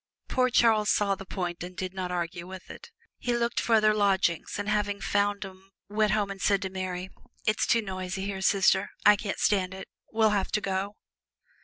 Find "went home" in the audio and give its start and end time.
5.89-6.31